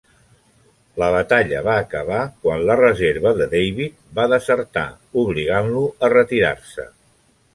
[1.01, 4.85] La batalla va acabar quan la reserva de David va desertar,
[5.25, 6.87] obligant-lo a retirar-se.